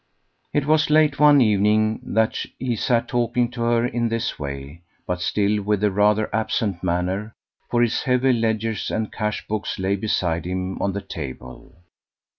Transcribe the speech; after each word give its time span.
It 0.51 0.65
was 0.65 0.89
late 0.89 1.19
one 1.19 1.41
evening 1.41 1.99
that 2.01 2.43
he 2.57 2.75
sat 2.75 3.07
talking 3.07 3.51
to 3.51 3.61
her 3.61 3.85
in 3.85 4.09
this 4.09 4.39
way, 4.39 4.81
but 5.05 5.21
still 5.21 5.61
with 5.61 5.83
a 5.83 5.91
rather 5.91 6.27
absent 6.35 6.81
manner, 6.83 7.35
for 7.69 7.83
his 7.83 8.01
heavy 8.01 8.33
ledgers 8.33 8.89
and 8.89 9.11
cash 9.13 9.45
books 9.47 9.77
lay 9.77 9.95
beside 9.95 10.45
him 10.45 10.81
on 10.81 10.93
the 10.93 11.01
table. 11.01 11.75